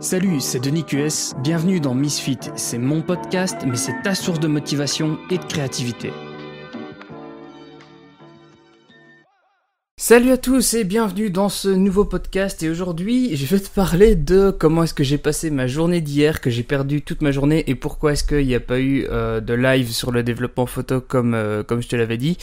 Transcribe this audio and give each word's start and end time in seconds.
Salut, 0.00 0.38
c'est 0.38 0.60
Denis 0.60 0.84
QS, 0.84 1.34
bienvenue 1.42 1.80
dans 1.80 1.92
Misfit. 1.92 2.38
C'est 2.54 2.78
mon 2.78 3.02
podcast, 3.02 3.56
mais 3.66 3.74
c'est 3.74 4.00
ta 4.02 4.14
source 4.14 4.38
de 4.38 4.46
motivation 4.46 5.18
et 5.28 5.38
de 5.38 5.44
créativité. 5.44 6.12
Salut 10.08 10.30
à 10.30 10.38
tous 10.38 10.72
et 10.72 10.84
bienvenue 10.84 11.28
dans 11.28 11.50
ce 11.50 11.68
nouveau 11.68 12.06
podcast. 12.06 12.62
Et 12.62 12.70
aujourd'hui 12.70 13.36
je 13.36 13.44
vais 13.44 13.60
te 13.60 13.68
parler 13.68 14.14
de 14.14 14.50
comment 14.50 14.84
est-ce 14.84 14.94
que 14.94 15.04
j'ai 15.04 15.18
passé 15.18 15.50
ma 15.50 15.66
journée 15.66 16.00
d'hier, 16.00 16.40
que 16.40 16.48
j'ai 16.48 16.62
perdu 16.62 17.02
toute 17.02 17.20
ma 17.20 17.30
journée 17.30 17.62
et 17.66 17.74
pourquoi 17.74 18.12
est-ce 18.12 18.24
qu'il 18.24 18.46
n'y 18.46 18.54
a 18.54 18.60
pas 18.60 18.80
eu 18.80 19.06
euh, 19.10 19.40
de 19.40 19.52
live 19.52 19.90
sur 19.90 20.10
le 20.10 20.22
développement 20.22 20.64
photo 20.64 21.02
comme, 21.02 21.34
euh, 21.34 21.62
comme 21.62 21.82
je 21.82 21.88
te 21.88 21.96
l'avais 21.96 22.16
dit. 22.16 22.38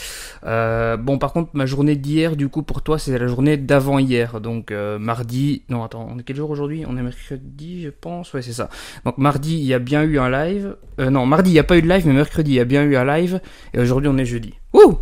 Euh, 0.46 0.96
bon 0.96 1.18
par 1.18 1.34
contre 1.34 1.50
ma 1.54 1.66
journée 1.66 1.96
d'hier 1.96 2.36
du 2.36 2.50
coup 2.50 2.62
pour 2.62 2.84
toi 2.84 3.00
c'est 3.00 3.18
la 3.18 3.26
journée 3.26 3.58
d'avant 3.58 3.98
hier, 3.98 4.42
donc 4.42 4.72
mardi, 5.00 5.64
non 5.68 5.84
attends 5.84 6.08
on 6.14 6.20
est 6.20 6.24
quel 6.24 6.36
jour 6.36 6.52
aujourd'hui? 6.52 6.84
On 6.88 6.96
est 6.98 7.02
mercredi 7.02 7.82
je 7.82 7.90
pense, 7.90 8.32
ouais 8.36 8.44
c'est 8.44 8.54
ça. 8.54 8.70
Donc 9.06 9.18
mardi 9.18 9.56
il 9.56 9.66
y 9.66 9.74
a 9.74 9.80
bien 9.80 10.04
eu 10.04 10.20
un 10.20 10.30
live, 10.30 10.76
non 11.00 11.26
mardi 11.26 11.50
il 11.50 11.54
n'y 11.54 11.60
a 11.60 11.64
pas 11.64 11.78
eu 11.78 11.82
de 11.82 11.90
live 11.90 12.06
mais 12.06 12.14
mercredi 12.14 12.52
il 12.52 12.58
y 12.58 12.60
a 12.60 12.66
bien 12.66 12.84
eu 12.84 12.96
un 12.96 13.06
live. 13.06 13.42
Et 13.74 13.80
aujourd'hui 13.80 14.08
on 14.08 14.20
est 14.20 14.26
jeudi. 14.26 14.54
Wouh 14.72 15.00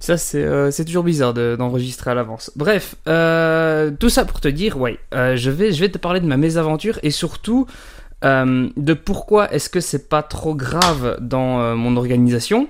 Ça, 0.00 0.16
euh, 0.34 0.70
c'est 0.70 0.84
toujours 0.84 1.04
bizarre 1.04 1.34
d'enregistrer 1.34 2.10
à 2.10 2.14
l'avance. 2.14 2.50
Bref, 2.56 2.94
euh, 3.08 3.90
tout 3.98 4.08
ça 4.08 4.24
pour 4.24 4.40
te 4.40 4.48
dire, 4.48 4.78
ouais, 4.78 4.98
euh, 5.14 5.36
je, 5.36 5.50
vais, 5.50 5.72
je 5.72 5.80
vais 5.80 5.88
te 5.88 5.98
parler 5.98 6.20
de 6.20 6.26
ma 6.26 6.36
mésaventure 6.36 6.98
et 7.02 7.10
surtout 7.10 7.66
de 8.22 8.94
pourquoi 8.94 9.52
est-ce 9.52 9.68
que 9.68 9.80
c'est 9.80 10.08
pas 10.08 10.22
trop 10.22 10.54
grave 10.54 11.18
dans 11.20 11.76
mon 11.76 11.98
organisation. 11.98 12.68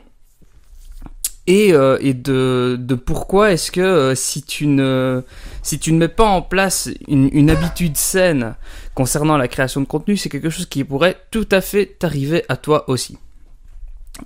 Et, 1.47 1.69
et 1.69 2.15
de, 2.15 2.77
de, 2.77 2.95
pourquoi 2.97 3.53
est-ce 3.53 3.71
que 3.71 4.15
si, 4.17 4.43
tu 4.43 4.67
ne, 4.67 5.23
si 5.63 5.79
tu 5.79 5.93
ne 5.93 5.99
mets 5.99 6.09
pas 6.09 6.25
en 6.25 6.43
place 6.43 6.89
une 7.07 7.51
habitude 7.51 7.97
saine 7.97 8.57
concernant 8.95 9.37
la 9.37 9.47
création 9.47 9.81
de 9.81 9.87
contenu, 9.87 10.17
c'est 10.17 10.29
quelque 10.29 10.51
chose 10.51 10.67
qui 10.67 10.83
pourrait 10.83 11.19
tout 11.31 11.47
à 11.53 11.61
fait 11.61 11.87
t'arriver 12.01 12.45
à 12.49 12.57
toi 12.57 12.91
aussi. 12.91 13.17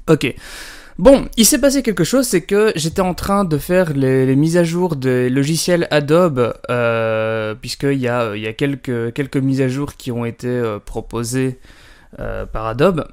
Ok. 0.08 0.34
Bon, 0.99 1.29
il 1.37 1.47
s'est 1.47 1.61
passé 1.61 1.85
quelque 1.85 2.03
chose, 2.03 2.27
c'est 2.27 2.41
que 2.41 2.73
j'étais 2.75 3.03
en 3.03 3.15
train 3.15 3.45
de 3.45 3.57
faire 3.57 3.93
les, 3.93 4.35
mises 4.35 4.57
à 4.57 4.65
jour 4.65 4.97
des 4.97 5.31
logiciels 5.31 5.87
Adobe, 5.93 6.55
euh, 6.71 7.55
puisqu'il 7.55 8.01
y 8.01 8.09
a, 8.09 8.35
y 8.35 8.49
a 8.49 8.53
quelques, 8.53 9.37
mises 9.37 9.61
à 9.61 9.69
jour 9.69 9.95
qui 9.95 10.11
ont 10.11 10.25
été 10.25 10.49
euh, 10.49 10.81
proposées 10.81 11.61
euh, 12.19 12.47
par 12.47 12.67
Adobe. 12.67 13.07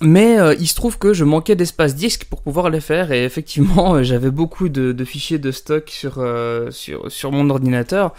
Mais 0.00 0.38
il 0.58 0.66
se 0.66 0.74
trouve 0.74 0.98
que 0.98 1.12
je 1.12 1.22
manquais 1.22 1.54
d'espace 1.54 1.94
disque 1.94 2.24
pour 2.24 2.42
pouvoir 2.42 2.68
les 2.68 2.80
faire 2.80 3.12
et 3.12 3.24
effectivement 3.24 4.02
j'avais 4.02 4.30
beaucoup 4.30 4.68
de, 4.68 5.04
fichiers 5.04 5.38
de 5.38 5.52
stock 5.52 5.88
sur 5.90 7.32
mon 7.32 7.50
ordinateur 7.50 8.12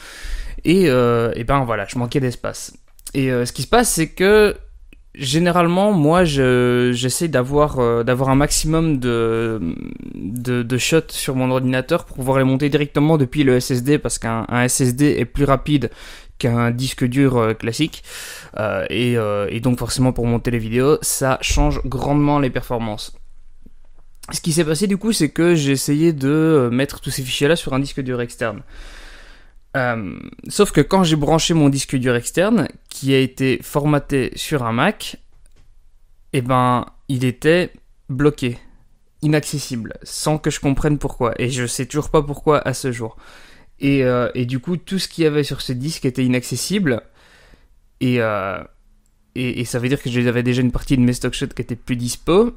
et, 0.64 0.84
et 0.86 1.44
ben 1.44 1.64
voilà, 1.66 1.86
je 1.86 1.98
manquais 1.98 2.22
d'espace. 2.22 2.74
Et 3.14 3.30
ce 3.30 3.52
qui 3.52 3.64
se 3.64 3.68
passe 3.68 3.92
c'est 3.92 4.08
que 4.08 4.56
généralement, 5.20 5.92
moi, 5.92 6.23
j'essaie 6.23 7.28
d'avoir 7.28 7.80
euh, 7.80 8.03
d'avoir 8.03 8.30
un 8.30 8.36
maximum 8.36 9.00
de, 9.00 9.59
de, 10.16 10.64
de, 10.64 10.78
shots 10.78 11.09
sur 11.09 11.36
mon 11.36 11.52
ordinateur 11.52 12.06
pour 12.06 12.16
pouvoir 12.16 12.39
les 12.39 12.44
monter 12.44 12.70
directement 12.70 13.17
depuis 13.17 13.44
le 13.44 13.59
SSD 13.59 14.00
parce 14.00 14.17
qu'un 14.17 14.45
SSD 14.67 15.16
est 15.17 15.26
plus 15.26 15.44
rapide 15.44 15.92
qu'un 16.38 16.72
disque 16.72 17.03
dur 17.03 17.38
euh, 17.38 17.53
classique 17.53 18.03
euh, 18.58 18.86
et, 18.89 19.17
et, 19.53 19.59
donc 19.59 19.78
forcément 19.78 20.14
pour 20.14 20.26
monter 20.26 20.52
les 20.52 20.59
vidéos, 20.59 20.98
ça 21.02 21.38
change 21.42 21.81
grandement 21.86 22.39
les 22.39 22.50
performances. 22.50 23.14
Ce 24.31 24.42
qui 24.42 24.54
s'est 24.54 24.64
passé 24.64 24.88
du 24.88 24.98
coup, 24.98 25.11
c'est 25.11 25.30
que 25.30 25.56
j'ai 25.56 25.72
essayé 25.72 26.14
de 26.14 26.70
mettre 26.72 27.02
tous 27.02 27.09
ces 27.09 27.23
fichiers-là 27.23 27.56
sur 27.56 27.73
un 27.73 27.80
disque 27.80 28.02
dur 28.02 28.22
externe. 28.22 28.61
Euh, 29.78 30.17
sauf 30.48 30.72
que 30.72 30.81
quand 30.81 31.03
j'ai 31.03 31.16
branché 31.16 31.53
mon 31.53 31.70
disque 31.70 31.95
dur 31.95 32.16
externe, 32.16 32.67
qui 32.89 33.14
a 33.14 33.20
été 33.20 33.59
formaté 33.62 34.31
sur 34.36 34.64
un 34.64 34.72
Mac, 34.72 35.17
eh 36.34 36.42
ben, 36.42 36.86
il 37.08 37.26
était 37.26 37.72
bloqué, 38.09 38.58
inaccessible, 39.21 39.94
sans 40.04 40.38
que 40.38 40.49
je 40.49 40.60
comprenne 40.60 40.98
pourquoi. 40.98 41.33
Et 41.39 41.49
je 41.49 41.66
sais 41.66 41.86
toujours 41.86 42.10
pas 42.10 42.21
pourquoi 42.21 42.67
à 42.67 42.73
ce 42.73 42.92
jour. 42.92 43.17
Et, 43.80 44.04
euh, 44.04 44.30
et 44.36 44.45
du 44.45 44.60
coup, 44.60 44.77
tout 44.77 44.99
ce 44.99 45.08
qu'il 45.08 45.23
y 45.23 45.27
avait 45.27 45.44
sur 45.44 45.61
ce 45.61 45.71
disque 45.73 46.05
était 46.05 46.26
inaccessible. 46.26 47.02
Et, 48.02 48.21
euh, 48.21 48.64
et, 49.36 49.61
et, 49.61 49.65
ça 49.65 49.80
veut 49.80 49.89
dire 49.89 50.02
que 50.02 50.10
j'avais 50.10 50.44
déjà 50.44 50.61
une 50.61 50.71
partie 50.71 50.98
de 50.98 51.02
mes 51.02 51.14
stock 51.14 51.33
shots 51.33 51.48
qui 51.48 51.61
était 51.61 51.76
plus 51.76 51.95
dispo. 51.95 52.55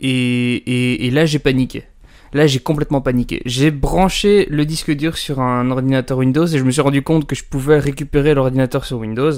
Et, 0.00 1.06
et 1.06 1.10
là, 1.10 1.26
j'ai 1.26 1.38
paniqué. 1.38 1.84
Là, 2.32 2.46
j'ai 2.46 2.60
complètement 2.60 3.00
paniqué. 3.00 3.42
J'ai 3.44 3.70
branché 3.70 4.46
le 4.50 4.64
disque 4.64 4.92
dur 4.92 5.16
sur 5.16 5.40
un 5.40 5.70
ordinateur 5.70 6.18
Windows 6.18 6.46
et 6.46 6.58
je 6.58 6.62
me 6.62 6.70
suis 6.70 6.80
rendu 6.80 7.02
compte 7.02 7.26
que 7.26 7.34
je 7.34 7.44
pouvais 7.44 7.78
récupérer 7.78 8.34
l'ordinateur 8.34 8.84
sur 8.84 8.98
Windows. 8.98 9.32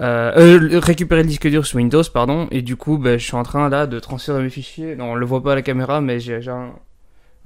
Euh, 0.00 0.32
euh, 0.36 0.80
récupérer 0.80 1.22
le 1.22 1.28
disque 1.28 1.48
dur 1.48 1.66
sur 1.66 1.76
Windows, 1.76 2.02
pardon. 2.12 2.48
Et 2.50 2.62
du 2.62 2.76
coup, 2.76 2.98
ben, 2.98 3.18
je 3.18 3.24
suis 3.24 3.36
en 3.36 3.42
train 3.42 3.68
là 3.68 3.86
de 3.86 3.98
transférer 4.00 4.42
mes 4.42 4.50
fichiers. 4.50 4.96
Non, 4.96 5.12
on 5.12 5.14
le 5.14 5.26
voit 5.26 5.42
pas 5.42 5.52
à 5.52 5.54
la 5.54 5.62
caméra, 5.62 6.00
mais 6.00 6.18
j'ai 6.18 6.40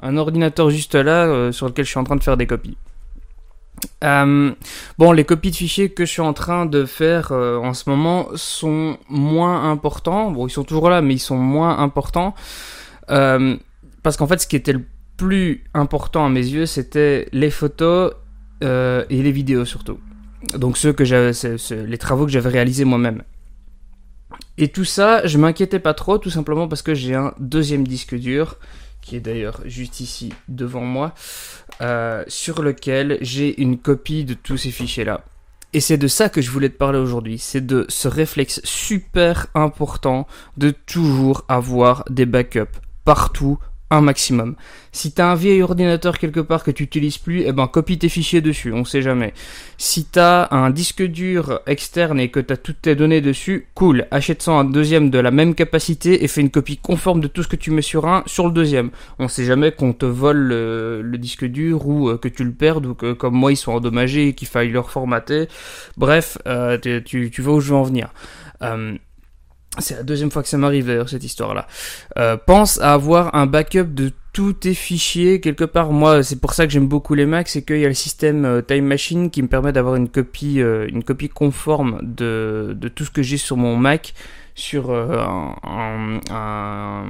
un, 0.02 0.16
ordinateur 0.16 0.70
juste 0.70 0.94
là 0.94 1.26
euh, 1.26 1.52
sur 1.52 1.66
lequel 1.66 1.84
je 1.84 1.90
suis 1.90 2.00
en 2.00 2.04
train 2.04 2.16
de 2.16 2.22
faire 2.22 2.36
des 2.36 2.46
copies. 2.46 2.76
Euh, 4.04 4.52
bon, 4.96 5.12
les 5.12 5.24
copies 5.24 5.50
de 5.50 5.56
fichiers 5.56 5.90
que 5.90 6.04
je 6.04 6.10
suis 6.10 6.22
en 6.22 6.32
train 6.32 6.66
de 6.66 6.84
faire 6.84 7.32
en 7.32 7.74
ce 7.74 7.90
moment 7.90 8.28
sont 8.36 8.96
moins 9.08 9.70
importants. 9.70 10.30
Bon, 10.30 10.46
ils 10.46 10.50
sont 10.50 10.64
toujours 10.64 10.88
là, 10.88 11.02
mais 11.02 11.14
ils 11.14 11.18
sont 11.18 11.36
moins 11.36 11.78
importants. 11.78 12.34
Parce 14.02 14.16
qu'en 14.16 14.26
fait, 14.26 14.40
ce 14.40 14.46
qui 14.46 14.56
était 14.56 14.72
le 14.72 14.84
plus 15.16 15.64
important 15.74 16.26
à 16.26 16.28
mes 16.28 16.44
yeux, 16.44 16.66
c'était 16.66 17.28
les 17.32 17.50
photos 17.50 18.12
euh, 18.64 19.04
et 19.10 19.22
les 19.22 19.32
vidéos 19.32 19.64
surtout. 19.64 19.98
Donc 20.54 20.76
ceux 20.76 20.92
que 20.92 21.04
j'avais, 21.04 21.32
les 21.70 21.98
travaux 21.98 22.26
que 22.26 22.32
j'avais 22.32 22.50
réalisés 22.50 22.84
moi-même. 22.84 23.22
Et 24.58 24.68
tout 24.68 24.84
ça, 24.84 25.26
je 25.26 25.38
m'inquiétais 25.38 25.78
pas 25.78 25.94
trop, 25.94 26.18
tout 26.18 26.30
simplement 26.30 26.68
parce 26.68 26.82
que 26.82 26.94
j'ai 26.94 27.14
un 27.14 27.32
deuxième 27.38 27.86
disque 27.86 28.14
dur, 28.14 28.58
qui 29.00 29.16
est 29.16 29.20
d'ailleurs 29.20 29.60
juste 29.64 30.00
ici 30.00 30.32
devant 30.48 30.82
moi, 30.84 31.14
euh, 31.80 32.24
sur 32.28 32.62
lequel 32.62 33.18
j'ai 33.20 33.60
une 33.60 33.78
copie 33.78 34.24
de 34.24 34.34
tous 34.34 34.56
ces 34.56 34.70
fichiers-là. 34.70 35.24
Et 35.72 35.80
c'est 35.80 35.96
de 35.96 36.08
ça 36.08 36.28
que 36.28 36.42
je 36.42 36.50
voulais 36.50 36.68
te 36.68 36.76
parler 36.76 36.98
aujourd'hui, 36.98 37.38
c'est 37.38 37.64
de 37.64 37.86
ce 37.88 38.06
réflexe 38.06 38.60
super 38.62 39.46
important 39.54 40.26
de 40.58 40.70
toujours 40.70 41.44
avoir 41.48 42.04
des 42.10 42.26
backups 42.26 42.78
partout 43.04 43.58
maximum. 44.00 44.56
Si 44.94 45.12
t'as 45.12 45.32
un 45.32 45.34
vieil 45.34 45.62
ordinateur 45.62 46.18
quelque 46.18 46.40
part 46.40 46.64
que 46.64 46.70
tu 46.70 46.82
utilises 46.82 47.16
plus, 47.16 47.44
eh 47.46 47.52
ben 47.52 47.66
copie 47.66 47.98
tes 47.98 48.08
fichiers 48.08 48.42
dessus, 48.42 48.72
on 48.72 48.84
sait 48.84 49.00
jamais. 49.00 49.32
Si 49.78 50.04
t'as 50.04 50.48
un 50.50 50.70
disque 50.70 51.02
dur 51.02 51.60
externe 51.66 52.20
et 52.20 52.30
que 52.30 52.40
t'as 52.40 52.56
toutes 52.56 52.82
tes 52.82 52.94
données 52.94 53.22
dessus, 53.22 53.68
cool, 53.74 54.06
achète-en 54.10 54.58
un 54.58 54.64
deuxième 54.64 55.08
de 55.08 55.18
la 55.18 55.30
même 55.30 55.54
capacité 55.54 56.24
et 56.24 56.28
fais 56.28 56.42
une 56.42 56.50
copie 56.50 56.76
conforme 56.76 57.20
de 57.20 57.26
tout 57.26 57.42
ce 57.42 57.48
que 57.48 57.56
tu 57.56 57.70
mets 57.70 57.82
sur 57.82 58.06
un 58.06 58.22
sur 58.26 58.46
le 58.46 58.52
deuxième. 58.52 58.90
On 59.18 59.28
sait 59.28 59.44
jamais 59.44 59.72
qu'on 59.72 59.92
te 59.92 60.06
vole 60.06 60.48
le, 60.48 61.18
disque 61.18 61.44
dur 61.44 61.86
ou 61.86 62.08
euh, 62.08 62.18
que 62.18 62.28
tu 62.28 62.44
le 62.44 62.52
perdes 62.52 62.86
ou 62.86 62.94
que 62.94 63.12
comme 63.12 63.34
moi 63.34 63.52
ils 63.52 63.56
sont 63.56 63.72
endommagés 63.72 64.28
et 64.28 64.34
qu'il 64.34 64.48
faille 64.48 64.70
le 64.70 64.80
reformater. 64.80 65.48
Bref, 65.96 66.36
euh, 66.46 66.78
tu, 66.78 67.30
vois 67.38 67.54
où 67.54 67.60
je 67.60 67.70
veux 67.70 67.76
en 67.76 67.82
venir. 67.82 68.12
Euh, 68.62 68.96
c'est 69.78 69.96
la 69.96 70.02
deuxième 70.02 70.30
fois 70.30 70.42
que 70.42 70.48
ça 70.48 70.58
m'arrive 70.58 70.86
d'ailleurs 70.86 71.08
cette 71.08 71.24
histoire-là. 71.24 71.66
Euh, 72.18 72.36
pense 72.36 72.80
à 72.80 72.92
avoir 72.92 73.34
un 73.34 73.46
backup 73.46 73.84
de 73.84 74.12
tous 74.32 74.52
tes 74.52 74.74
fichiers 74.74 75.40
quelque 75.40 75.64
part. 75.64 75.92
Moi, 75.92 76.22
c'est 76.22 76.40
pour 76.40 76.52
ça 76.52 76.66
que 76.66 76.72
j'aime 76.72 76.88
beaucoup 76.88 77.14
les 77.14 77.26
Macs, 77.26 77.48
c'est 77.48 77.62
qu'il 77.62 77.78
y 77.78 77.84
a 77.84 77.88
le 77.88 77.94
système 77.94 78.44
euh, 78.44 78.60
Time 78.60 78.84
Machine 78.84 79.30
qui 79.30 79.42
me 79.42 79.48
permet 79.48 79.72
d'avoir 79.72 79.96
une 79.96 80.08
copie, 80.08 80.60
euh, 80.60 80.86
une 80.88 81.02
copie 81.04 81.28
conforme 81.28 82.00
de, 82.02 82.76
de 82.78 82.88
tout 82.88 83.04
ce 83.04 83.10
que 83.10 83.22
j'ai 83.22 83.38
sur 83.38 83.56
mon 83.56 83.76
Mac 83.76 84.14
sur 84.54 84.90
un, 84.92 86.20
un, 86.30 87.04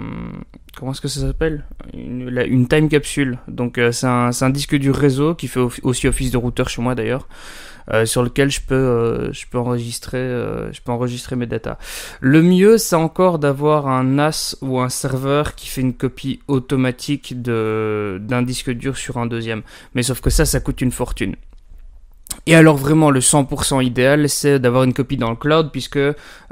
comment 0.77 0.93
est-ce 0.93 1.01
que 1.01 1.09
ça 1.09 1.23
s'appelle? 1.23 1.65
Une, 1.93 2.41
une, 2.47 2.69
time 2.69 2.89
capsule. 2.89 3.39
Donc 3.49 3.81
c'est 3.91 4.07
un, 4.07 4.31
un 4.41 4.51
disque 4.51 4.77
du 4.77 4.93
réseau 4.93 5.35
qui 5.35 5.49
fait 5.49 5.59
aussi 5.83 6.07
office 6.07 6.31
de 6.31 6.37
routeur 6.37 6.69
chez 6.69 6.81
moi 6.81 6.95
d'ailleurs. 6.95 7.27
Euh, 7.91 8.07
sur 8.07 8.23
lequel 8.23 8.51
je 8.51 8.61
peux, 8.61 8.75
euh, 8.75 9.33
je 9.33 9.47
peux 9.47 9.59
enregistrer, 9.59 10.19
euh, 10.19 10.73
je 10.73 10.81
peux 10.81 10.93
enregistrer 10.93 11.37
mes 11.37 11.47
datas. 11.47 11.79
Le 12.21 12.43
mieux, 12.43 12.79
c'est 12.79 12.97
encore 12.97 13.39
d'avoir 13.39 13.89
un 13.89 14.05
NAS 14.05 14.57
ou 14.63 14.81
un 14.81 14.89
serveur 14.89 15.55
qui 15.55 15.69
fait 15.69 15.81
une 15.81 15.95
copie 15.95 16.41
automatique 16.49 17.43
de 17.43 18.19
d'un 18.21 18.43
disque 18.43 18.71
dur 18.71 18.97
sur 18.97 19.17
un 19.17 19.27
deuxième. 19.27 19.63
Mais 19.95 20.03
sauf 20.03 20.21
que 20.21 20.31
ça, 20.31 20.45
ça 20.45 20.61
coûte 20.61 20.81
une 20.81 20.93
fortune. 20.93 21.35
Et 22.47 22.55
alors 22.55 22.77
vraiment 22.77 23.11
le 23.11 23.21
100% 23.21 23.85
idéal, 23.85 24.29
c'est 24.29 24.59
d'avoir 24.59 24.85
une 24.85 24.95
copie 24.95 25.19
dans 25.19 25.31
le 25.31 25.37
cloud 25.37 25.71
puisque 25.71 26.01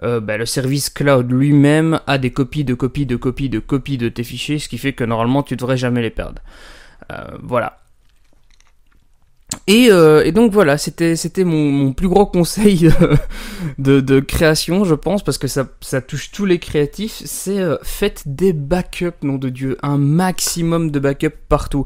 bah, 0.03 0.37
le 0.37 0.47
service 0.47 0.91
cloud 0.91 1.33
lui-même 1.33 2.01
a 2.07 2.19
des 2.19 2.31
copies 2.31 2.65
de 2.65 2.75
copies 2.75 3.07
de 3.07 3.17
copies 3.17 3.49
de 3.49 3.59
copies 3.61 3.97
de 3.97 4.11
tes 4.11 4.23
fichiers, 4.23 4.59
ce 4.59 4.69
qui 4.69 4.77
fait 4.77 4.93
que 4.93 5.05
normalement 5.05 5.43
tu 5.43 5.57
devrais 5.57 5.79
jamais 5.79 6.03
les 6.03 6.11
perdre. 6.11 6.43
voilà. 7.43 7.81
Et, 9.67 9.89
euh, 9.91 10.25
et, 10.25 10.33
donc 10.33 10.53
voilà, 10.53 10.79
c'était 10.79 11.45
mon, 11.45 11.93
plus 11.93 12.09
gros 12.09 12.27
conseil 12.27 12.91
de, 13.79 14.21
création, 14.21 14.85
je 14.85 14.95
pense, 14.95 15.23
parce 15.23 15.39
que 15.39 15.49
ça, 15.49 15.65
touche 16.07 16.31
tous 16.31 16.45
les 16.45 16.59
créatifs. 16.59 17.23
C'est 17.25 17.59
euh, 17.61 17.77
faites 17.83 18.23
des 18.27 18.53
backups, 18.53 19.23
nom 19.23 19.37
de 19.37 19.49
Dieu, 19.49 19.77
un 19.83 19.99
maximum 19.99 20.91
de 20.91 20.99
backups 20.99 21.37
partout. 21.49 21.85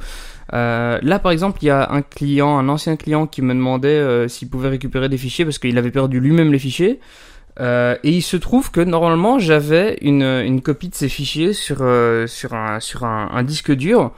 Euh, 0.52 0.98
là, 1.02 1.18
par 1.18 1.32
exemple, 1.32 1.58
il 1.62 1.66
y 1.66 1.70
a 1.70 1.90
un 1.90 2.02
client, 2.02 2.58
un 2.58 2.68
ancien 2.68 2.96
client, 2.96 3.26
qui 3.26 3.42
me 3.42 3.52
demandait 3.52 4.28
s'il 4.28 4.48
pouvait 4.48 4.68
récupérer 4.68 5.08
des 5.08 5.18
fichiers 5.18 5.44
parce 5.44 5.58
qu'il 5.58 5.76
avait 5.76 5.90
perdu 5.90 6.20
lui-même 6.20 6.52
les 6.52 6.58
fichiers. 6.58 7.00
Et 7.60 7.96
il 8.02 8.22
se 8.22 8.36
trouve 8.36 8.70
que 8.70 8.80
normalement 8.80 9.38
j'avais 9.38 9.98
une, 10.00 10.60
copie 10.62 10.88
de 10.88 10.94
ces 10.94 11.08
fichiers 11.08 11.52
sur, 11.52 11.82
un 11.82 13.42
disque 13.42 13.72
dur. 13.72 14.12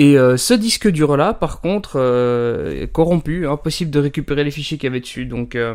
Et 0.00 0.16
euh, 0.16 0.36
ce 0.36 0.54
disque 0.54 0.88
dur 0.88 1.16
là, 1.16 1.34
par 1.34 1.60
contre, 1.60 1.94
euh, 1.96 2.84
est 2.84 2.86
corrompu, 2.86 3.48
impossible 3.48 3.90
de 3.90 3.98
récupérer 3.98 4.44
les 4.44 4.52
fichiers 4.52 4.78
qu'il 4.78 4.86
y 4.86 4.90
avait 4.92 5.00
dessus. 5.00 5.26
Donc 5.26 5.56
euh, 5.56 5.74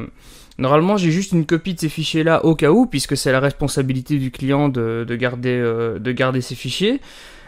normalement 0.57 0.95
j'ai 0.95 1.11
juste 1.11 1.33
une 1.33 1.45
copie 1.45 1.73
de 1.73 1.81
ces 1.81 1.89
fichiers 1.89 2.23
là 2.23 2.45
au 2.45 2.55
cas 2.55 2.71
où, 2.71 2.85
puisque 2.85 3.17
c'est 3.17 3.33
la 3.33 3.41
responsabilité 3.41 4.19
du 4.19 4.31
client 4.31 4.69
de, 4.69 5.03
de 5.05 5.15
garder, 5.17 5.59
de 5.59 6.11
garder 6.13 6.39
ces 6.39 6.55
fichiers. 6.55 7.01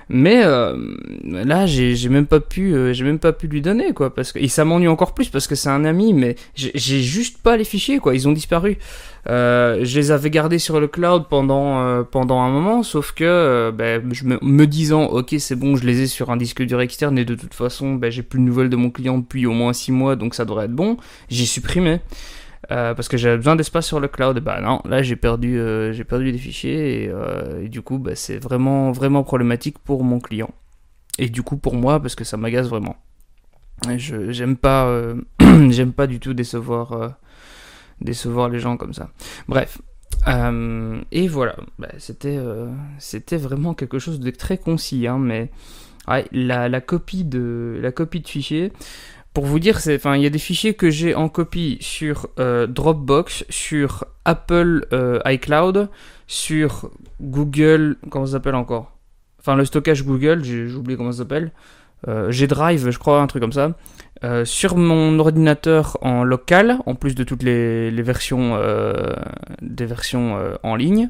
Mais 0.10 0.44
là, 0.44 1.66
j'ai 1.66 2.10
même 2.10 2.28
pas 2.28 2.40
pu, 2.40 2.94
j'ai 2.94 3.04
même 3.04 3.20
pas 3.20 3.34
pu 3.34 3.48
lui 3.48 3.62
donner 3.62 3.94
quoi, 3.94 4.14
parce 4.14 4.32
que 4.32 4.40
et 4.40 4.48
ça 4.48 4.66
m'ennuie 4.66 4.88
encore 4.88 5.14
plus 5.14 5.30
parce 5.30 5.48
que 5.48 5.56
c'est 5.56 5.70
un 5.70 5.86
ami, 5.86 6.14
mais 6.14 6.36
j'ai 6.56 7.02
juste 7.02 7.38
pas 7.42 7.58
les 7.58 7.64
fichiers 7.64 8.00
quoi, 8.00 8.14
ils 8.14 8.28
ont 8.28 8.34
disparu. 8.34 8.78
Euh, 9.28 9.80
je 9.84 10.00
les 10.00 10.12
avais 10.12 10.30
gardés 10.30 10.60
sur 10.60 10.80
le 10.80 10.88
cloud 10.88 11.26
pendant 11.30 11.80
euh, 11.80 12.04
pendant 12.04 12.42
un 12.42 12.50
moment, 12.52 12.84
sauf 12.84 13.12
que 13.12 13.24
euh, 13.24 13.72
ben, 13.72 14.14
je 14.14 14.24
me, 14.24 14.38
me, 14.40 14.68
disant 14.68 15.06
ok 15.06 15.36
c'est 15.40 15.56
bon, 15.56 15.76
je 15.76 15.84
les 15.84 16.02
ai 16.02 16.08
sur 16.08 16.30
un 16.30 16.38
disque 16.38 16.62
dur 16.62 16.80
externe 16.80 17.18
et 17.18 17.26
de 17.26 17.34
toute 17.34 17.56
façon 17.56 17.96
ben, 17.96 18.12
j'ai 18.12 18.22
plus 18.22 18.38
de 18.38 18.44
nouvelles 18.44 18.70
de 18.70 18.76
mon 18.76 18.92
client 18.92 19.18
depuis 19.18 19.48
au 19.48 19.54
moins 19.54 19.74
6 19.74 19.92
mois, 19.92 20.16
donc 20.16 20.36
ça 20.36 20.46
devrait 20.46 20.66
être 20.66 20.76
bon. 20.76 20.98
J'ai 21.30 21.46
supprimé. 21.46 22.02
Parce 22.70 23.08
que 23.08 23.18
j'avais 23.18 23.38
besoin 23.38 23.56
d'espace 23.56 23.86
sur 23.86 24.00
le 24.00 24.08
cloud, 24.08 24.40
bah 24.40 24.60
non, 24.62 24.82
là 24.86 25.02
j'ai 25.02 25.16
perdu, 25.16 25.60
j'ai 25.92 26.04
perdu 26.04 26.32
des 26.32 26.38
fichiers 26.38 27.04
et, 27.04 27.12
et 27.62 27.70
du 27.70 27.82
coup 27.82 28.00
bah, 28.00 28.16
c'est 28.16 28.38
vraiment 28.38 28.92
vraiment 28.92 29.24
problématique 29.24 29.80
pour 29.80 30.04
mon 30.04 30.20
client 30.20 30.50
et 31.18 31.30
du 31.30 31.44
coup 31.44 31.58
pour 31.58 31.76
moi 31.76 32.00
parce 32.00 32.16
que 32.16 32.24
ça 32.24 32.38
m'agace 32.38 32.68
vraiment. 32.68 32.96
Je 33.98 34.32
j'aime 34.32 34.58
pas 34.58 35.14
j'aime 35.70 35.94
pas 35.94 36.08
du 36.08 36.20
tout 36.20 36.34
décevoir 36.34 37.18
décevoir 38.02 38.50
les 38.50 38.60
gens 38.60 38.78
comme 38.78 38.94
ça. 38.94 39.10
Bref. 39.48 39.80
Euh, 40.28 41.02
et 41.12 41.28
voilà, 41.28 41.56
bah, 41.78 41.90
c'était 41.98 42.38
euh, 42.38 42.68
c'était 43.00 43.38
vraiment 43.38 43.74
quelque 43.74 44.00
chose 44.00 44.20
de 44.20 44.32
très 44.32 44.58
concis, 44.58 45.08
hein, 45.08 45.18
mais 45.20 45.52
la, 46.32 46.82
copie 46.82 47.24
de 47.24 47.80
la 47.82 47.92
copie 47.92 48.22
de 48.22 48.28
fichier. 48.28 48.72
Pour 49.36 49.46
vous 49.46 49.60
dire, 49.60 49.82
il 49.86 50.22
y 50.22 50.26
a 50.26 50.30
des 50.30 50.40
fichiers 50.40 50.76
que 50.76 50.90
j'ai 50.90 51.14
en 51.14 51.28
copie 51.28 51.78
sur 51.82 52.30
euh, 52.40 52.68
Dropbox, 52.68 53.44
sur 53.50 54.06
Apple 54.24 54.88
euh, 54.94 55.20
iCloud, 55.26 55.90
sur 56.26 56.90
Google, 57.20 57.98
comment 58.10 58.26
ça 58.26 58.32
s'appelle 58.32 58.56
encore? 58.56 58.98
Enfin, 59.42 59.58
le 59.58 59.66
stockage 59.66 60.06
Google, 60.06 60.42
j'ai, 60.46 60.70
j'ai 60.70 60.76
oublié 60.78 60.96
comment 60.96 61.12
ça 61.12 61.18
s'appelle. 61.18 61.52
Euh, 62.08 62.32
G-Drive, 62.32 62.90
je 62.90 62.98
crois, 62.98 63.20
un 63.20 63.28
truc 63.28 63.42
comme 63.42 63.52
ça. 63.52 63.74
Euh, 64.24 64.46
sur 64.46 64.78
mon 64.78 65.20
ordinateur 65.20 65.98
en 66.00 66.24
local, 66.24 66.78
en 66.86 66.96
plus 66.96 67.14
de 67.14 67.26
toutes 67.26 67.44
les, 67.44 67.92
les 67.92 68.02
versions, 68.04 68.58
des 69.62 69.86
versions 69.86 70.40
en 70.64 70.78
ligne, 70.78 71.10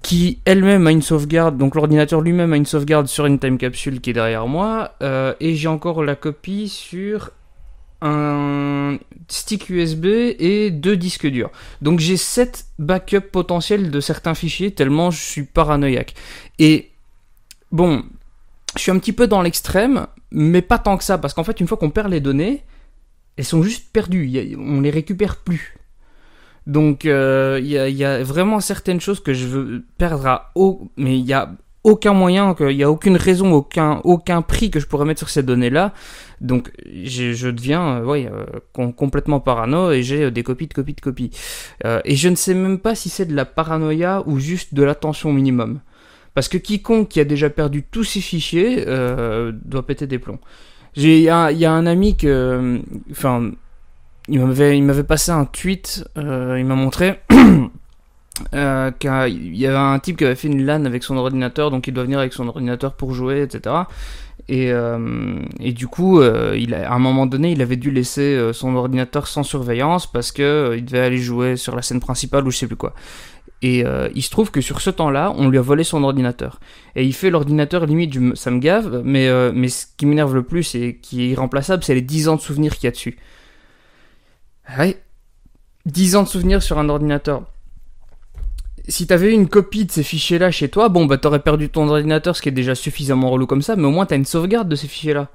qui 0.00 0.40
elle-même 0.44 0.86
a 0.86 0.90
une 0.90 1.02
sauvegarde, 1.02 1.58
donc 1.58 1.74
l'ordinateur 1.74 2.20
lui-même 2.20 2.52
a 2.52 2.56
une 2.56 2.66
sauvegarde 2.66 3.06
sur 3.06 3.26
une 3.26 3.38
time 3.38 3.58
capsule 3.58 4.00
qui 4.00 4.10
est 4.10 4.14
derrière 4.14 4.46
moi, 4.46 4.92
euh, 5.02 5.34
et 5.40 5.54
j'ai 5.54 5.68
encore 5.68 6.02
la 6.02 6.16
copie 6.16 6.68
sur 6.68 7.30
un 8.00 8.98
stick 9.28 9.70
USB 9.70 10.06
et 10.06 10.70
deux 10.70 10.96
disques 10.96 11.28
durs. 11.28 11.50
Donc 11.82 12.00
j'ai 12.00 12.16
7 12.16 12.66
backups 12.78 13.30
potentiels 13.30 13.90
de 13.90 14.00
certains 14.00 14.34
fichiers 14.34 14.72
tellement 14.72 15.12
je 15.12 15.20
suis 15.20 15.44
paranoïaque. 15.44 16.14
Et 16.58 16.90
bon, 17.70 18.04
je 18.76 18.80
suis 18.80 18.90
un 18.90 18.98
petit 18.98 19.12
peu 19.12 19.28
dans 19.28 19.40
l'extrême, 19.40 20.08
mais 20.32 20.62
pas 20.62 20.78
tant 20.78 20.96
que 20.96 21.04
ça, 21.04 21.18
parce 21.18 21.32
qu'en 21.34 21.44
fait, 21.44 21.60
une 21.60 21.68
fois 21.68 21.78
qu'on 21.78 21.90
perd 21.90 22.10
les 22.10 22.20
données, 22.20 22.64
elles 23.36 23.44
sont 23.44 23.62
juste 23.62 23.92
perdues, 23.92 24.56
on 24.58 24.80
les 24.80 24.90
récupère 24.90 25.36
plus. 25.36 25.76
Donc, 26.66 27.04
il 27.04 27.10
euh, 27.10 27.60
y, 27.60 27.76
a, 27.76 27.88
y, 27.88 28.04
a, 28.04 28.22
vraiment 28.22 28.60
certaines 28.60 29.00
choses 29.00 29.20
que 29.20 29.34
je 29.34 29.46
veux 29.46 29.84
perdre 29.98 30.26
à 30.26 30.50
haut, 30.54 30.90
mais 30.96 31.18
il 31.18 31.24
y 31.24 31.32
a 31.32 31.50
aucun 31.84 32.12
moyen, 32.12 32.54
il 32.60 32.76
n'y 32.76 32.84
a 32.84 32.90
aucune 32.90 33.16
raison, 33.16 33.52
aucun, 33.52 34.00
aucun 34.04 34.42
prix 34.42 34.70
que 34.70 34.78
je 34.78 34.86
pourrais 34.86 35.04
mettre 35.04 35.18
sur 35.18 35.28
ces 35.28 35.42
données-là. 35.42 35.92
Donc, 36.40 36.70
je 36.86 37.50
deviens 37.50 37.98
euh, 37.98 38.04
ouais, 38.04 38.30
euh, 38.30 38.90
complètement 38.92 39.40
parano 39.40 39.90
et 39.90 40.02
j'ai 40.02 40.30
des 40.30 40.42
copies 40.42 40.68
de 40.68 40.74
copies 40.74 40.94
de 40.94 41.00
copies. 41.00 41.30
Euh, 41.84 42.00
et 42.04 42.14
je 42.14 42.28
ne 42.28 42.36
sais 42.36 42.54
même 42.54 42.78
pas 42.78 42.94
si 42.94 43.08
c'est 43.08 43.26
de 43.26 43.34
la 43.34 43.44
paranoïa 43.44 44.22
ou 44.26 44.38
juste 44.38 44.74
de 44.74 44.82
l'attention 44.82 45.32
minimum. 45.32 45.80
Parce 46.34 46.48
que 46.48 46.56
quiconque 46.56 47.08
qui 47.08 47.20
a 47.20 47.24
déjà 47.24 47.50
perdu 47.50 47.82
tous 47.82 48.04
ses 48.04 48.20
fichiers 48.20 48.84
euh, 48.86 49.52
doit 49.64 49.84
péter 49.84 50.06
des 50.06 50.18
plombs. 50.18 50.40
Il 50.94 51.18
y, 51.18 51.28
a, 51.28 51.50
y 51.52 51.64
a 51.64 51.72
un 51.72 51.86
ami 51.86 52.16
que. 52.16 52.80
Enfin. 53.10 53.52
Il 54.28 54.40
m'avait, 54.40 54.78
il 54.78 54.84
m'avait 54.84 55.02
passé 55.02 55.32
un 55.32 55.44
tweet, 55.44 56.04
euh, 56.16 56.56
il 56.58 56.64
m'a 56.64 56.76
montré 56.76 57.20
euh, 58.54 58.90
qu'il 58.92 59.56
y 59.56 59.66
avait 59.66 59.76
un 59.76 59.98
type 59.98 60.18
qui 60.18 60.24
avait 60.24 60.36
fait 60.36 60.48
une 60.48 60.64
LAN 60.64 60.84
avec 60.84 61.02
son 61.02 61.16
ordinateur, 61.16 61.70
donc 61.72 61.88
il 61.88 61.94
doit 61.94 62.04
venir 62.04 62.20
avec 62.20 62.32
son 62.32 62.46
ordinateur 62.46 62.94
pour 62.94 63.14
jouer, 63.14 63.42
etc. 63.42 63.74
Et, 64.48 64.72
euh, 64.72 65.40
et 65.58 65.72
du 65.72 65.88
coup, 65.88 66.20
à 66.20 66.94
un 66.94 66.98
moment 66.98 67.26
donné, 67.26 67.52
il 67.52 67.62
avait 67.62 67.76
dû 67.76 67.90
laisser 67.90 68.50
son 68.52 68.76
ordinateur 68.76 69.26
sans 69.26 69.42
surveillance 69.42 70.10
parce 70.10 70.30
que 70.30 70.74
il 70.76 70.84
devait 70.84 71.00
aller 71.00 71.18
jouer 71.18 71.56
sur 71.56 71.74
la 71.74 71.82
scène 71.82 72.00
principale 72.00 72.46
ou 72.46 72.50
je 72.50 72.58
sais 72.58 72.66
plus 72.66 72.76
quoi. 72.76 72.94
Et 73.60 73.84
il 74.14 74.22
se 74.22 74.30
trouve 74.30 74.50
que 74.50 74.60
sur 74.60 74.80
ce 74.80 74.90
temps-là, 74.90 75.32
on 75.36 75.48
lui 75.48 75.58
a 75.58 75.62
volé 75.62 75.84
son 75.84 76.02
ordinateur. 76.02 76.60
Et 76.96 77.04
il 77.04 77.12
fait 77.12 77.30
l'ordinateur 77.30 77.86
limite, 77.86 78.36
ça 78.36 78.50
me 78.50 78.58
gave, 78.58 79.02
mais, 79.04 79.28
mais 79.52 79.68
ce 79.68 79.86
qui 79.96 80.06
m'énerve 80.06 80.34
le 80.34 80.42
plus 80.42 80.74
et 80.74 80.98
qui 81.00 81.22
est 81.22 81.28
irremplaçable, 81.28 81.84
c'est 81.84 81.94
les 81.94 82.02
10 82.02 82.28
ans 82.28 82.36
de 82.36 82.40
souvenirs 82.40 82.74
qu'il 82.76 82.84
y 82.84 82.88
a 82.88 82.92
dessus. 82.92 83.16
Ouais. 84.78 85.02
10 85.86 86.16
ans 86.16 86.22
de 86.22 86.28
souvenirs 86.28 86.62
sur 86.62 86.78
un 86.78 86.88
ordinateur. 86.88 87.42
Si 88.88 89.06
t'avais 89.06 89.32
une 89.32 89.48
copie 89.48 89.84
de 89.84 89.92
ces 89.92 90.02
fichiers-là 90.02 90.50
chez 90.50 90.68
toi, 90.68 90.88
bon 90.88 91.06
bah 91.06 91.18
t'aurais 91.18 91.42
perdu 91.42 91.68
ton 91.68 91.88
ordinateur, 91.88 92.36
ce 92.36 92.42
qui 92.42 92.48
est 92.48 92.52
déjà 92.52 92.74
suffisamment 92.74 93.30
relou 93.30 93.46
comme 93.46 93.62
ça, 93.62 93.76
mais 93.76 93.84
au 93.84 93.90
moins 93.90 94.06
t'as 94.06 94.16
une 94.16 94.24
sauvegarde 94.24 94.68
de 94.68 94.74
ces 94.74 94.88
fichiers-là. 94.88 95.28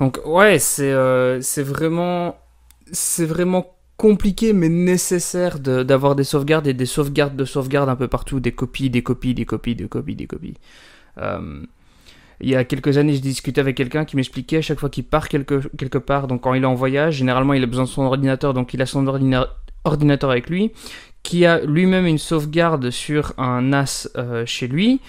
Donc 0.00 0.20
ouais, 0.24 0.58
c'est 0.58 0.92
euh, 0.92 1.40
vraiment 1.58 2.36
c'est 2.92 3.24
vraiment 3.24 3.76
compliqué 3.96 4.52
mais 4.52 4.68
nécessaire 4.68 5.58
d'avoir 5.58 6.14
de, 6.14 6.20
des 6.20 6.24
sauvegardes 6.24 6.66
et 6.66 6.74
des 6.74 6.86
sauvegardes 6.86 7.36
de 7.36 7.44
sauvegarde 7.44 7.88
un 7.88 7.96
peu 7.96 8.08
partout, 8.08 8.40
des 8.40 8.52
copies, 8.52 8.90
des 8.90 9.02
copies, 9.02 9.34
des 9.34 9.46
copies, 9.46 9.74
des 9.74 9.88
copies, 9.88 10.16
des 10.16 10.26
copies. 10.26 10.54
Euh, 11.18 11.62
il 12.40 12.50
y 12.50 12.56
a 12.56 12.64
quelques 12.64 12.98
années, 12.98 13.14
je 13.14 13.20
discutais 13.20 13.60
avec 13.60 13.76
quelqu'un 13.76 14.04
qui 14.04 14.16
m'expliquait 14.16 14.58
à 14.58 14.62
chaque 14.62 14.78
fois 14.78 14.90
qu'il 14.90 15.04
part 15.04 15.28
quelque, 15.28 15.68
quelque 15.76 15.98
part, 15.98 16.26
donc 16.26 16.42
quand 16.42 16.54
il 16.54 16.62
est 16.62 16.66
en 16.66 16.74
voyage, 16.74 17.16
généralement 17.16 17.54
il 17.54 17.62
a 17.62 17.66
besoin 17.66 17.84
de 17.84 17.88
son 17.88 18.02
ordinateur, 18.02 18.54
donc 18.54 18.74
il 18.74 18.82
a 18.82 18.86
son 18.86 19.06
ordina 19.06 19.48
ordinateur 19.84 20.30
avec 20.30 20.50
lui, 20.50 20.72
qui 21.26 21.44
a 21.44 21.58
lui-même 21.58 22.06
une 22.06 22.18
sauvegarde 22.18 22.90
sur 22.90 23.32
un 23.36 23.60
NAS 23.60 24.08
euh, 24.16 24.46
chez 24.46 24.68
lui. 24.68 25.00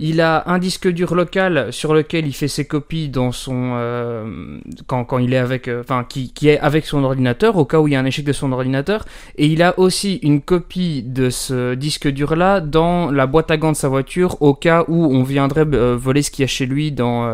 Il 0.00 0.22
a 0.22 0.44
un 0.46 0.58
disque 0.58 0.88
dur 0.88 1.14
local 1.14 1.70
sur 1.70 1.92
lequel 1.92 2.26
il 2.26 2.32
fait 2.32 2.48
ses 2.48 2.64
copies 2.64 3.10
dans 3.10 3.30
son 3.30 3.72
euh, 3.74 4.58
quand, 4.86 5.04
quand 5.04 5.18
il 5.18 5.34
est 5.34 5.38
avec 5.38 5.68
euh, 5.68 5.82
enfin 5.82 6.06
qui, 6.08 6.32
qui 6.32 6.48
est 6.48 6.58
avec 6.58 6.86
son 6.86 7.04
ordinateur 7.04 7.58
au 7.58 7.66
cas 7.66 7.80
où 7.80 7.88
il 7.88 7.92
y 7.92 7.94
a 7.94 8.00
un 8.00 8.06
échec 8.06 8.24
de 8.24 8.32
son 8.32 8.52
ordinateur 8.52 9.04
et 9.36 9.46
il 9.46 9.62
a 9.62 9.78
aussi 9.78 10.16
une 10.22 10.40
copie 10.40 11.02
de 11.02 11.28
ce 11.28 11.74
disque 11.74 12.08
dur 12.08 12.36
là 12.36 12.60
dans 12.60 13.10
la 13.10 13.26
boîte 13.26 13.50
à 13.50 13.58
gants 13.58 13.72
de 13.72 13.76
sa 13.76 13.88
voiture 13.88 14.40
au 14.40 14.54
cas 14.54 14.84
où 14.88 15.14
on 15.14 15.22
viendrait 15.22 15.64
voler 15.64 16.22
ce 16.22 16.30
qu'il 16.30 16.42
y 16.42 16.44
a 16.44 16.48
chez 16.48 16.64
lui 16.64 16.90
dans 16.90 17.30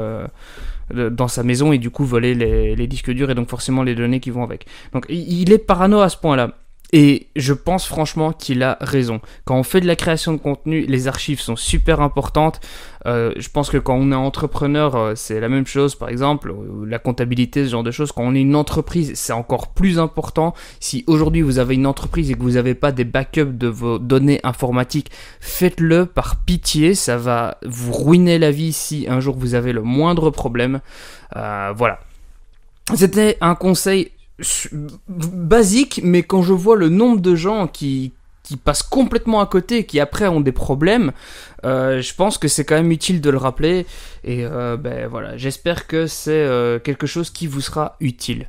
dans 0.93 1.29
sa 1.29 1.43
maison 1.43 1.73
et 1.73 1.79
du 1.79 1.91
coup 1.91 2.05
voler 2.05 2.35
les, 2.35 2.77
les 2.77 2.87
disques 2.87 3.11
durs 3.11 3.31
et 3.31 3.35
donc 3.35 3.49
forcément 3.49 3.83
les 3.83 3.95
données 3.95 4.21
qui 4.21 4.31
vont 4.31 4.43
avec. 4.43 4.67
Donc 4.93 5.07
il 5.09 5.53
est 5.53 5.59
parano 5.59 6.01
à 6.01 6.09
ce 6.09 6.17
point-là. 6.17 6.53
Et 6.95 7.29
je 7.37 7.55
pense 7.55 7.87
franchement 7.87 8.33
qu'il 8.33 8.63
a 8.63 8.77
raison. 8.83 9.23
Quand 9.47 9.57
on 9.57 9.63
fait 9.63 9.81
de 9.81 9.87
la 9.87 9.97
création 9.97 10.35
de 10.35 10.39
contenu, 10.39 10.85
les 10.87 11.09
archives 11.09 11.41
sont 11.41 11.57
super 11.57 12.03
importantes. 12.03 12.61
Euh, 13.07 13.33
je 13.39 13.49
pense 13.49 13.71
que 13.71 13.79
quand 13.79 13.95
on 13.95 14.13
est 14.13 14.15
entrepreneur, 14.15 14.95
euh, 14.95 15.13
c'est 15.17 15.41
la 15.41 15.49
même 15.49 15.67
chose, 15.67 15.95
par 15.95 16.11
exemple, 16.11 16.55
la 16.87 16.99
comptabilité, 16.99 17.65
ce 17.65 17.71
genre 17.71 17.83
de 17.83 17.91
choses. 17.91 18.13
Quand 18.13 18.25
on 18.25 18.35
est 18.35 18.43
une 18.43 18.55
entreprise, 18.55 19.13
c'est 19.15 19.33
encore 19.33 19.69
plus 19.69 19.99
important. 19.99 20.53
Si 20.81 21.03
aujourd'hui 21.07 21.41
vous 21.41 21.59
avez 21.59 21.77
une 21.77 21.87
entreprise 21.87 22.31
et 22.31 22.35
que 22.35 22.43
vous 22.43 22.53
n'avez 22.53 22.75
pas 22.75 22.93
des 22.93 23.05
backups 23.05 23.57
de 23.57 23.69
vos 23.69 23.99
données 23.99 24.41
informatiques, 24.45 25.11
faites-le 25.41 26.05
par 26.05 26.37
pitié. 26.45 26.95
Ça 26.95 27.17
va 27.17 27.57
vous 27.65 27.93
ruiner 27.93 28.39
la 28.39 28.51
vie 28.51 28.75
si 28.75 29.07
un 29.09 29.21
jour 29.21 29.35
vous 29.39 29.55
avez 29.55 29.73
le 29.73 29.83
moindre 29.83 30.29
problème. 30.29 30.81
Euh, 31.37 31.73
voilà. 31.75 32.01
C'était 32.95 33.39
un 33.41 33.55
conseil 33.55 34.11
basique, 35.09 36.01
mais 36.03 36.23
quand 36.23 36.43
je 36.43 36.53
vois 36.53 36.77
le 36.77 36.89
nombre 36.89 37.21
de 37.21 37.35
gens 37.35 37.67
qui 37.67 38.13
qui 38.43 38.57
passent 38.57 38.83
complètement 38.83 39.41
à 39.41 39.47
côté 39.47 39.79
et 39.79 39.87
qui 39.87 40.01
après 40.01 40.27
ont 40.27 40.41
des 40.41 40.53
problèmes, 40.53 41.13
euh, 41.65 42.03
je 42.03 42.15
pense 42.15 42.39
que 42.39 42.49
c'est 42.49 42.65
quand 42.65 42.75
même 42.75 42.91
utile 42.91 43.21
de 43.21 43.31
le 43.31 43.39
rappeler. 43.39 43.87
Et 44.25 44.45
euh, 44.45 44.77
ben 44.77 45.07
voilà, 45.07 45.37
j'espère 45.37 45.87
que 45.87 46.07
c'est 46.07 46.33
euh, 46.33 46.79
quelque 46.79 47.07
chose 47.07 47.31
qui 47.31 47.47
vous 47.47 47.61
sera 47.61 47.97
utile. 48.01 48.49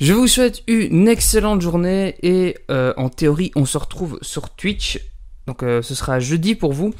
Je 0.00 0.12
vous 0.12 0.26
souhaite 0.26 0.62
une 0.66 1.06
excellente 1.06 1.60
journée 1.60 2.16
et 2.22 2.56
en 2.68 3.08
théorie 3.08 3.52
on 3.54 3.64
se 3.64 3.78
retrouve 3.78 4.18
sur 4.22 4.50
Twitch. 4.50 4.98
Donc 5.46 5.60
ce 5.60 5.94
sera 5.94 6.18
jeudi 6.18 6.56
pour 6.56 6.72
vous. 6.72 6.92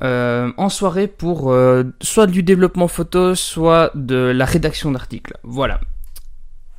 en 0.00 0.68
soirée 0.68 1.08
pour 1.08 1.52
soit 2.00 2.28
du 2.28 2.44
développement 2.44 2.86
photo, 2.86 3.34
soit 3.34 3.90
de 3.96 4.14
la 4.14 4.44
rédaction 4.44 4.92
d'articles. 4.92 5.36
Voilà. 5.42 5.80